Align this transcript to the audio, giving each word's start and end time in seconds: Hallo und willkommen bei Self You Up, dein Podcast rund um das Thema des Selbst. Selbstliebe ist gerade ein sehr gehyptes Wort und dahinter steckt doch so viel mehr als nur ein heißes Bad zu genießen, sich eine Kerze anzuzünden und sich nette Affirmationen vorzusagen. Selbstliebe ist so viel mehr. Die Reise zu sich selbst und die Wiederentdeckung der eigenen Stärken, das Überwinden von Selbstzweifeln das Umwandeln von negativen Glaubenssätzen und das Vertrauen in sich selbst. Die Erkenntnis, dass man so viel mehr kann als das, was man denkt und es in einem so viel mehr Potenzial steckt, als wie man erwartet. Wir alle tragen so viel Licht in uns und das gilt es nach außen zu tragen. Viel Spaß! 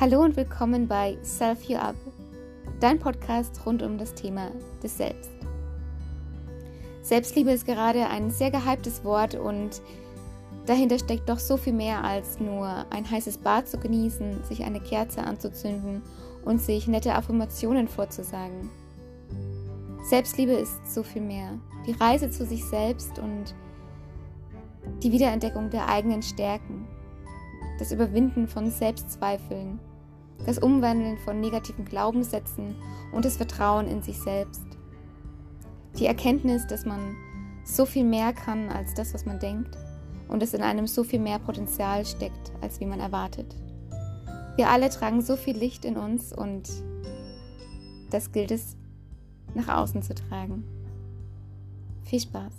Hallo 0.00 0.22
und 0.22 0.34
willkommen 0.34 0.88
bei 0.88 1.18
Self 1.22 1.64
You 1.64 1.76
Up, 1.76 1.94
dein 2.80 2.98
Podcast 2.98 3.66
rund 3.66 3.82
um 3.82 3.98
das 3.98 4.14
Thema 4.14 4.50
des 4.82 4.96
Selbst. 4.96 5.30
Selbstliebe 7.02 7.50
ist 7.50 7.66
gerade 7.66 8.06
ein 8.06 8.30
sehr 8.30 8.50
gehyptes 8.50 9.04
Wort 9.04 9.34
und 9.34 9.82
dahinter 10.64 10.98
steckt 10.98 11.28
doch 11.28 11.38
so 11.38 11.58
viel 11.58 11.74
mehr 11.74 12.02
als 12.02 12.40
nur 12.40 12.86
ein 12.88 13.10
heißes 13.10 13.36
Bad 13.36 13.68
zu 13.68 13.76
genießen, 13.76 14.42
sich 14.44 14.64
eine 14.64 14.80
Kerze 14.80 15.22
anzuzünden 15.22 16.00
und 16.46 16.62
sich 16.62 16.88
nette 16.88 17.14
Affirmationen 17.14 17.86
vorzusagen. 17.86 18.70
Selbstliebe 20.04 20.52
ist 20.52 20.94
so 20.94 21.02
viel 21.02 21.20
mehr. 21.20 21.58
Die 21.86 21.92
Reise 21.92 22.30
zu 22.30 22.46
sich 22.46 22.64
selbst 22.64 23.18
und 23.18 23.54
die 25.02 25.12
Wiederentdeckung 25.12 25.68
der 25.68 25.90
eigenen 25.90 26.22
Stärken, 26.22 26.88
das 27.78 27.92
Überwinden 27.92 28.48
von 28.48 28.70
Selbstzweifeln 28.70 29.78
das 30.46 30.58
Umwandeln 30.58 31.18
von 31.18 31.40
negativen 31.40 31.84
Glaubenssätzen 31.84 32.74
und 33.12 33.24
das 33.24 33.36
Vertrauen 33.36 33.86
in 33.86 34.02
sich 34.02 34.18
selbst. 34.18 34.64
Die 35.98 36.06
Erkenntnis, 36.06 36.66
dass 36.66 36.86
man 36.86 37.16
so 37.64 37.84
viel 37.84 38.04
mehr 38.04 38.32
kann 38.32 38.68
als 38.68 38.94
das, 38.94 39.12
was 39.12 39.26
man 39.26 39.38
denkt 39.38 39.76
und 40.28 40.42
es 40.42 40.54
in 40.54 40.62
einem 40.62 40.86
so 40.86 41.04
viel 41.04 41.20
mehr 41.20 41.38
Potenzial 41.38 42.06
steckt, 42.06 42.52
als 42.60 42.80
wie 42.80 42.86
man 42.86 43.00
erwartet. 43.00 43.54
Wir 44.56 44.68
alle 44.68 44.88
tragen 44.90 45.20
so 45.20 45.36
viel 45.36 45.56
Licht 45.56 45.84
in 45.84 45.96
uns 45.96 46.32
und 46.32 46.68
das 48.10 48.32
gilt 48.32 48.50
es 48.50 48.76
nach 49.54 49.68
außen 49.68 50.02
zu 50.02 50.14
tragen. 50.14 50.64
Viel 52.02 52.20
Spaß! 52.20 52.54